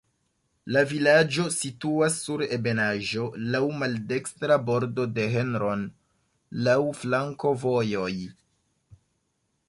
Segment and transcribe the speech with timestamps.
[0.75, 5.83] La vilaĝo situas sur ebenaĵo, laŭ maldekstra bordo de Hron,
[6.69, 8.11] laŭ flankovojoj.